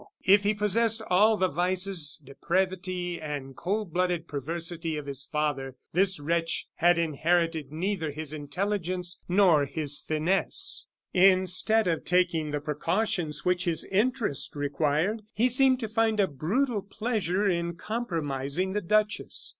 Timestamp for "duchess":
18.81-19.49